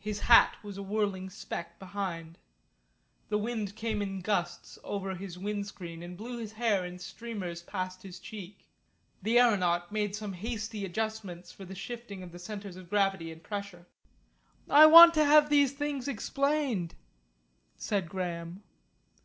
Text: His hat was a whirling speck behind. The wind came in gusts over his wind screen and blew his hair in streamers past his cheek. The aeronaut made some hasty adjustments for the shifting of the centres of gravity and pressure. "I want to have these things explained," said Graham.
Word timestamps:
His 0.00 0.18
hat 0.22 0.56
was 0.64 0.76
a 0.78 0.82
whirling 0.82 1.30
speck 1.30 1.78
behind. 1.78 2.38
The 3.28 3.38
wind 3.38 3.76
came 3.76 4.02
in 4.02 4.20
gusts 4.20 4.80
over 4.82 5.14
his 5.14 5.38
wind 5.38 5.64
screen 5.64 6.02
and 6.02 6.16
blew 6.16 6.38
his 6.38 6.50
hair 6.54 6.84
in 6.84 6.98
streamers 6.98 7.62
past 7.62 8.02
his 8.02 8.18
cheek. 8.18 8.66
The 9.22 9.38
aeronaut 9.38 9.92
made 9.92 10.16
some 10.16 10.32
hasty 10.32 10.84
adjustments 10.84 11.52
for 11.52 11.64
the 11.64 11.76
shifting 11.76 12.24
of 12.24 12.32
the 12.32 12.38
centres 12.40 12.74
of 12.74 12.90
gravity 12.90 13.30
and 13.30 13.44
pressure. 13.44 13.86
"I 14.68 14.86
want 14.86 15.14
to 15.14 15.24
have 15.24 15.48
these 15.50 15.70
things 15.70 16.08
explained," 16.08 16.96
said 17.76 18.08
Graham. 18.08 18.64